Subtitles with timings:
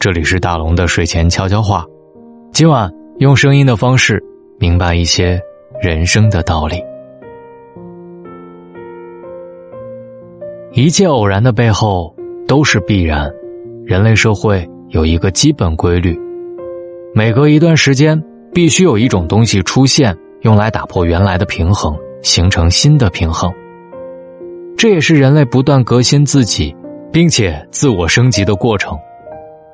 [0.00, 1.84] 这里是大龙的睡前悄悄话，
[2.54, 4.18] 今晚用声音的方式
[4.58, 5.38] 明白一些
[5.78, 6.82] 人生的道理。
[10.72, 12.16] 一切偶然的背后
[12.48, 13.30] 都是必然，
[13.84, 16.18] 人类社会有一个基本规律：
[17.14, 18.18] 每隔一段时间，
[18.54, 23.52] 必须有一种东西出现，用来打破原来的平衡，形成新的平衡。
[24.78, 26.74] 这也是人类不断革新自己，
[27.12, 28.98] 并且自我升级的过程。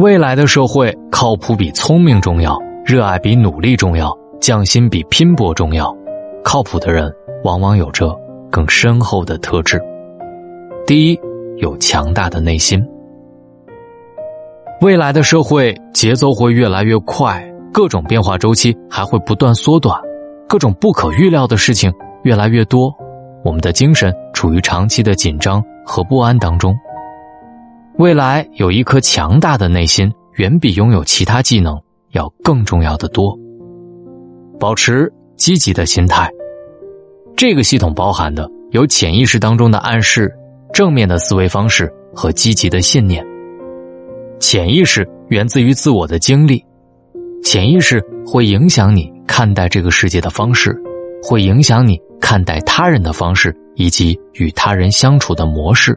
[0.00, 5.94] 未来的社会，靠谱比聪明重要，热爱比努力重要，匠心比拼搏重要。
[6.42, 7.12] 靠谱的人
[7.44, 8.18] 往往有着
[8.50, 9.78] 更深厚的特质。
[10.86, 11.20] 第一，
[11.58, 12.82] 有强大的内心。
[14.80, 20.00] 未来的社会节奏会越来越快，各种变化周期还会不断缩短，
[20.48, 21.92] 各种不可预料的事情
[22.22, 22.90] 越来越多，
[23.44, 26.74] 我们的精神处于长期的紧张和不安当中。
[28.00, 31.78] 未来有一颗强大的内心，远比拥有其他技能
[32.12, 33.38] 要更重要的多。
[34.58, 36.30] 保持积极的心态，
[37.36, 40.34] 这个系统包含的有潜意识当中的暗示、
[40.72, 43.22] 正面的思维方式和积极的信念。
[44.38, 46.64] 潜意识源自于自我的经历，
[47.44, 50.74] 潜意识会影响你看待这个世界的方式，
[51.22, 55.94] 会影响你看待他人的方式以及与他人相处的模式。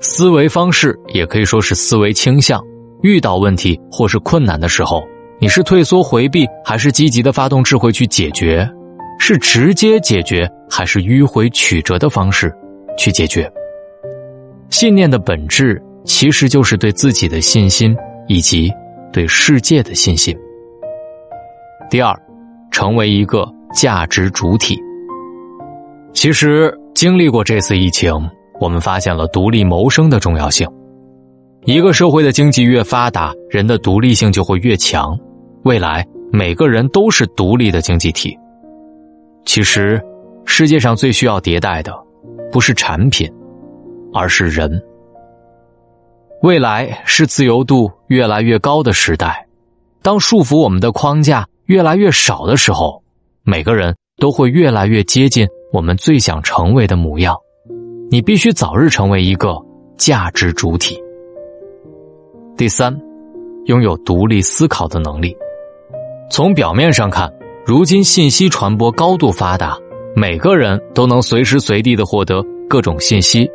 [0.00, 2.62] 思维方式也可以说是思维倾向。
[3.02, 5.02] 遇到问题或是困难的时候，
[5.40, 8.68] 你是退缩回避，还是积极的发动智慧去解决？
[9.20, 12.52] 是直接解决，还是迂回曲折的方式
[12.96, 13.50] 去解决？
[14.70, 17.96] 信念的本质其实就是对自己的信心
[18.28, 18.70] 以及
[19.12, 20.36] 对世界的信心。
[21.90, 22.16] 第二，
[22.70, 24.76] 成为一个价值主体。
[26.12, 28.12] 其实经历过这次疫情。
[28.60, 30.68] 我们发现了独立谋生的重要性。
[31.64, 35.18] 一个社会的经济越发达，人的独立性就会越强。
[35.64, 38.36] 未来，每个人都是独立的经济体。
[39.44, 40.00] 其实，
[40.44, 41.92] 世界上最需要迭代的，
[42.50, 43.30] 不是产品，
[44.14, 44.80] 而是人。
[46.42, 49.46] 未来是自由度越来越高的时代。
[50.00, 53.02] 当束缚我们的框架越来越少的时候，
[53.42, 57.36] 每个人都会越来越接近我们最想成为的模样。
[58.10, 59.54] 你必须早日成为一个
[59.98, 60.98] 价值主体。
[62.56, 62.96] 第三，
[63.66, 65.36] 拥有独立思考的能力。
[66.30, 67.30] 从表面上看，
[67.66, 69.76] 如今信息传播高度发达，
[70.16, 73.46] 每个人都能随时随地的获得各种信息，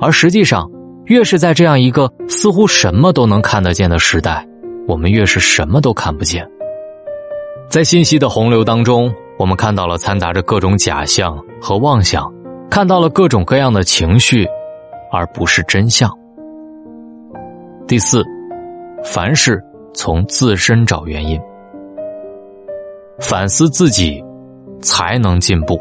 [0.00, 0.70] 而实际上，
[1.04, 4.46] 越是在这样一个似乎什么都能看得见的时代，
[4.88, 6.48] 我们越是什么都看不见。
[7.68, 12.32] 在信息的洪流当中，我们看到了掺杂着各种假象和妄想。
[12.70, 14.46] 看到了各种各样的情绪，
[15.10, 16.08] 而不是真相。
[17.88, 18.24] 第四，
[19.02, 19.60] 凡事
[19.92, 21.38] 从自身找原因，
[23.18, 24.24] 反思自己，
[24.80, 25.80] 才能进步。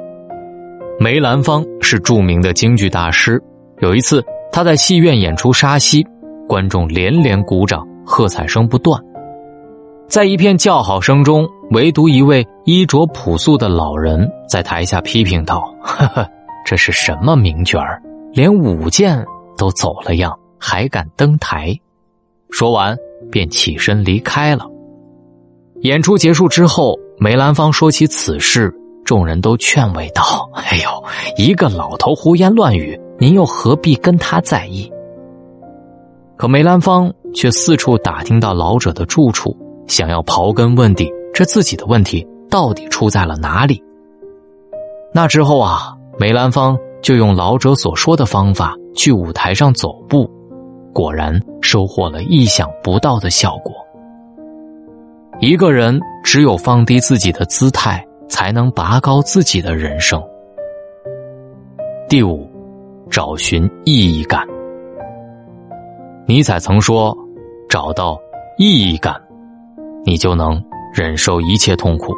[1.00, 3.40] 梅兰芳是著名的京剧大师。
[3.82, 6.04] 有一次，他在戏院演出沙溪，
[6.48, 9.00] 观众连连鼓掌，喝彩声不断。
[10.08, 16.28] 在一片叫好声中，唯独一位衣着朴素的老人在台下批评道：“呵呵。”
[16.70, 18.00] 这是什么名角儿？
[18.32, 19.26] 连舞剑
[19.58, 21.76] 都走了样，还敢登台？
[22.52, 22.96] 说完
[23.32, 24.70] 便起身离开了。
[25.82, 28.72] 演出结束之后，梅兰芳说起此事，
[29.04, 31.04] 众人都劝慰道：“哎呦，
[31.38, 34.94] 一个老头胡言乱语，您又何必跟他在意？”
[36.38, 39.58] 可梅兰芳却四处打听到老者的住处，
[39.88, 43.84] 想要刨根问底，这自己的问题到底出在了哪里？
[45.12, 45.96] 那之后啊。
[46.20, 50.30] 梅兰芳就用老者所说的方法去舞台上走步，
[50.94, 53.74] 果然收获了意想不到的效果。
[55.40, 60.22] 一个人只有放低自己的姿态，才能拔高自己的人生。
[62.10, 62.46] 第五，
[63.10, 64.46] 找寻意义感。
[66.26, 67.18] 尼采曾说
[67.70, 68.20] ：“找到
[68.58, 69.16] 意义感，
[70.04, 70.62] 你就能
[70.94, 72.14] 忍受一切痛苦。”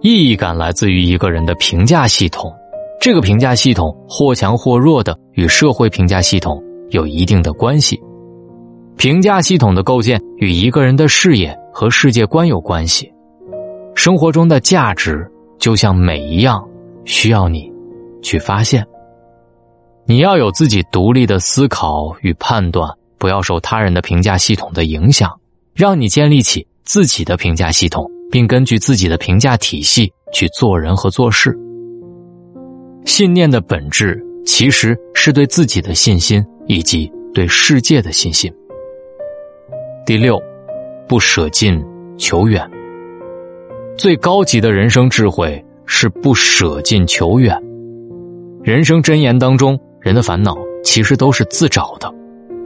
[0.00, 2.50] 意义感来自于一个人的评价系统。
[3.00, 8.00] 这个评价系统或强或弱的与社会评价系统有一定的关系，
[8.96, 13.12] 评价系统的构建与一个人的视野和世界观有关系。
[13.94, 15.26] 生活中的价值
[15.58, 16.66] 就像美一样，
[17.04, 17.70] 需要你
[18.22, 18.84] 去发现。
[20.06, 25.30] 你要有自己独立的思考与判断，不要受他人的评价系统的影响，
[25.74, 31.56] 让你建立起自己的评价系统，并根据自己的评价体系去做人和做事。
[33.06, 38.52] 信念的本质其实是对自己的信心以及对世界的信心。
[40.04, 40.38] 第六，
[41.08, 41.82] 不舍近
[42.18, 42.68] 求远。
[43.96, 47.56] 最高级的人生智慧是不舍近求远。
[48.62, 52.12] 人生箴言当中，人的烦恼其实都是自找的，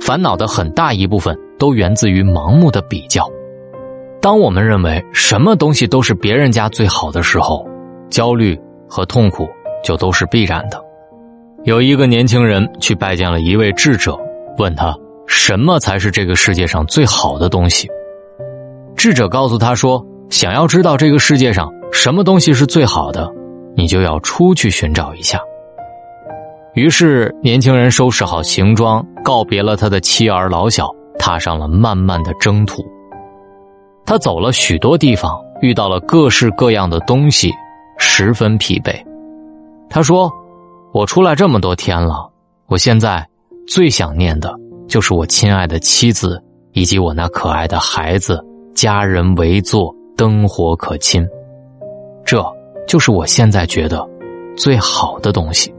[0.01, 3.31] 烦恼的很大一部分都源自于盲目的比较。
[4.23, 7.69] 当我们认为什么东西都是别人家最好的时候，
[8.09, 8.59] 焦虑
[8.89, 9.47] 和痛苦
[9.83, 10.81] 就都是必然的。
[11.65, 14.19] 有一个年轻人去拜见了一位智者，
[14.59, 14.95] 问他
[15.27, 17.89] 什么才是这个世界上最好的东西。
[18.97, 20.05] 智者告诉他说。
[20.31, 23.29] 想要知道这个世界上什么东西是最好的，
[23.77, 25.41] 你就要出去寻找一下。
[26.75, 30.89] 于是，年轻人收拾好行装，告别了他的妻儿老小，
[31.19, 32.81] 踏上了漫漫的征途。
[34.07, 37.51] 他走了许多地方，遇到了各式各样的东西，
[37.99, 38.95] 十分疲惫。
[39.91, 40.33] 他说
[40.95, 42.31] ：“我出来这么多天了，
[42.69, 43.29] 我现在
[43.67, 44.55] 最想念的
[44.89, 46.43] 就是我亲爱的妻子
[46.73, 48.43] 以及我那可爱的孩子，
[48.75, 51.27] 家人围坐。”灯火可亲，
[52.27, 52.45] 这
[52.87, 54.07] 就是我现在觉得
[54.55, 55.75] 最好的东西。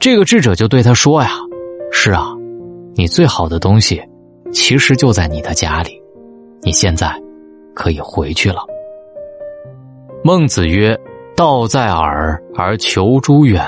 [0.00, 1.30] 这个智者就对他说：“呀，
[1.92, 2.26] 是啊，
[2.96, 4.02] 你最好的东西
[4.50, 6.02] 其实就在你的家里，
[6.62, 7.14] 你现在
[7.72, 8.66] 可以回去了。”
[10.24, 10.98] 孟子曰
[11.36, 13.60] ：“道在耳而求诸远，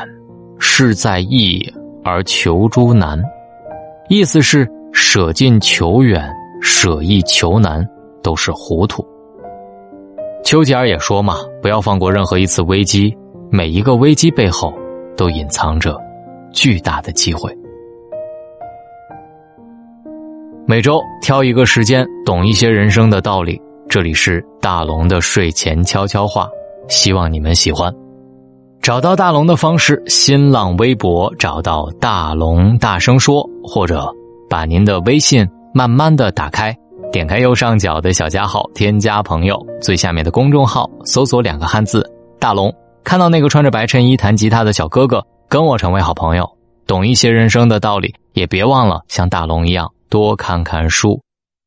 [0.59, 1.61] 事在易
[2.05, 3.21] 而求诸难。”
[4.09, 6.33] 意思是舍近求远，
[6.63, 7.85] 舍易求难，
[8.23, 9.05] 都是糊涂。
[10.45, 13.13] 丘吉尔也说嘛，不要放过任何一次危机，
[13.51, 14.73] 每一个危机背后
[15.17, 15.99] 都隐藏着
[16.53, 17.53] 巨大的机会。
[20.69, 23.61] 每周挑一个时间，懂一些人生的道理。
[23.89, 26.49] 这里是大龙的睡前悄悄话，
[26.88, 27.93] 希望你们喜欢。
[28.83, 34.09] 找到大龙的方式：新浪微博找到大龙，大声说，或者
[34.49, 36.77] 把您的微信慢慢的打开。
[37.12, 42.05] 点开右上角的小加号，添加朋友，最下面的公众号搜索两个汉字
[42.38, 42.73] “大龙”，
[43.03, 46.49] 看到那个穿着白衬衣弹吉他的小哥哥，跟我成为好朋友，
[46.87, 51.21] 懂一些人生的道理，也别忘了像大龙一样多看看书。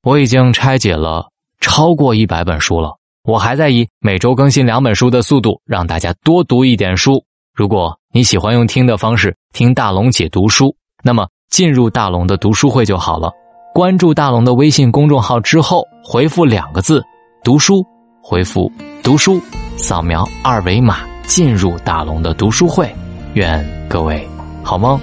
[0.03, 1.27] 我已经拆解了
[1.59, 2.95] 超过一百本书了，
[3.29, 7.23] 我还在以每周更新两本书的速度让大家多读一点书。
[7.53, 13.31] 如果你喜欢用听的方式听大龙解读书，那么进入大龙的读书会就好了。
[13.71, 17.03] 关注大龙的微信公众号之后，回复两个字
[17.45, 17.85] “读书”，
[18.19, 18.71] 回复
[19.03, 19.39] “读书”，
[19.77, 22.91] 扫描二维码进入大龙的读书会。
[23.35, 24.27] 愿各位
[24.63, 24.99] 好梦，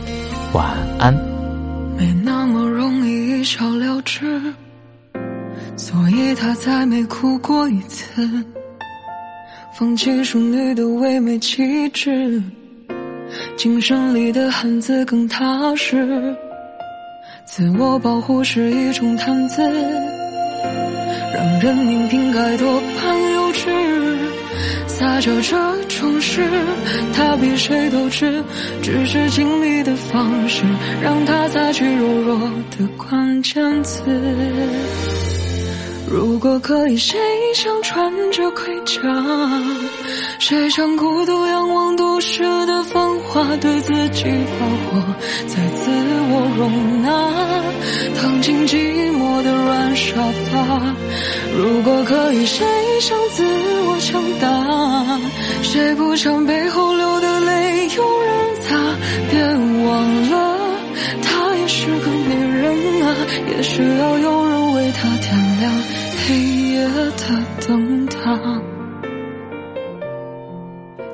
[0.52, 1.14] 晚安。
[1.96, 4.52] 没那么容易一笑了之，
[5.76, 8.04] 所以他再没哭过一次。
[9.78, 12.42] 放弃淑女的唯美气质，
[13.56, 16.34] 精神里的汉子更踏实。
[17.44, 19.62] 自我保护是一种谈资，
[21.34, 23.68] 让人拧瓶盖多半幼稚。
[24.86, 26.42] 撒娇这种事，
[27.12, 28.42] 他比谁都知，
[28.82, 30.64] 只是经历的方式，
[31.02, 32.38] 让他擦去柔弱
[32.78, 34.02] 的关键词。
[36.08, 37.18] 如果可以，谁
[37.54, 39.00] 想穿着盔甲？
[40.38, 45.02] 谁想孤独仰望都市的繁华，对自己发火，
[45.48, 45.90] 再自
[46.30, 47.10] 我容纳，
[48.20, 50.14] 躺进寂寞的软沙
[50.52, 50.94] 发。
[51.58, 52.64] 如果可以，谁
[53.00, 53.44] 想自
[53.88, 55.20] 我强大？
[55.62, 58.76] 谁不想背后流的泪有人擦？
[59.30, 59.42] 别
[59.84, 60.58] 忘了，
[61.20, 63.16] 她也是个女人啊，
[63.50, 64.45] 也需要有
[65.58, 65.72] 亮
[66.26, 68.16] 黑夜的灯塔。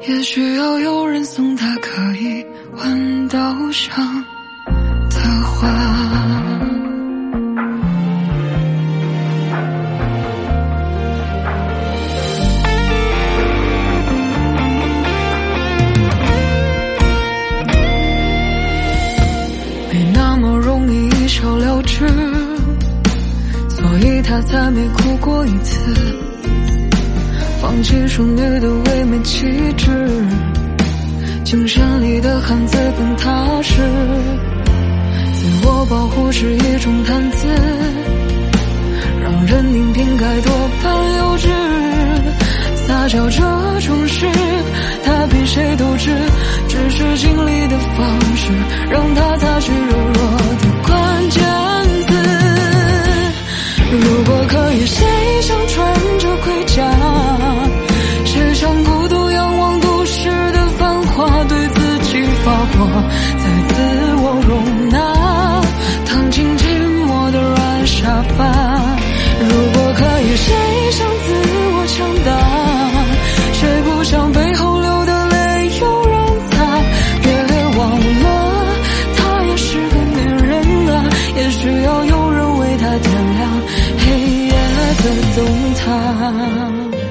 [0.09, 3.39] 也需要有人送他可以闻到
[3.71, 4.25] 香
[5.11, 5.69] 的花。
[19.93, 20.59] 没那么
[24.33, 25.79] 他再没哭过一次。
[27.61, 29.47] 放弃淑女的唯美气
[29.77, 29.91] 质，
[31.45, 33.75] 精神里的汉子更踏实。
[35.35, 37.47] 自我保护是一种谈资，
[39.21, 41.49] 让人拧瓶盖多半幼稚。
[42.87, 43.43] 撒娇这
[43.87, 44.27] 种事，
[45.05, 46.11] 他比谁都知，
[46.69, 48.51] 只是经历的方式，
[48.89, 49.73] 让他擦去
[64.91, 65.61] 那
[66.07, 66.65] 躺进寂
[67.07, 68.45] 寞的软沙发
[69.41, 70.55] 如果可以谁
[70.91, 71.33] 想自
[71.75, 72.31] 我强大
[73.53, 76.17] 谁不想背后流的泪有人
[76.51, 76.55] 擦
[77.23, 77.29] 别
[77.79, 77.91] 忘
[78.23, 78.27] 了
[79.17, 81.05] 她也是个女人啊
[81.37, 83.51] 也需要有人为她点亮
[83.99, 84.05] 黑
[84.47, 84.53] 夜
[85.03, 85.05] 的
[85.37, 87.02] 灯塔。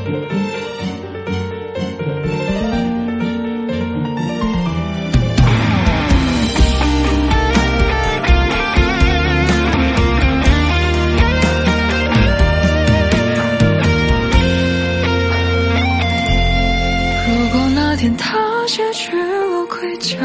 [18.01, 20.17] 天，塌卸去了盔甲，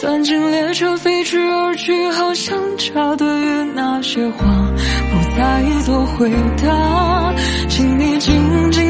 [0.00, 2.56] 钻进列车飞驰而去，好像
[2.94, 4.46] 他对于那些话
[5.10, 6.30] 不再做回
[6.62, 7.34] 答，
[7.68, 8.85] 请你静静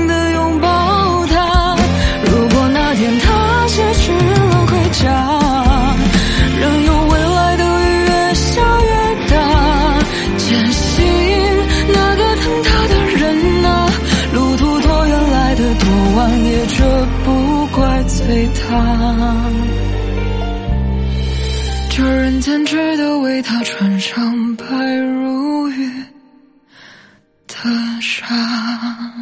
[18.28, 19.52] 为他，
[21.90, 24.64] 这人间值得为他穿上白
[24.96, 25.88] 如玉
[27.46, 27.54] 的
[28.00, 29.15] 纱。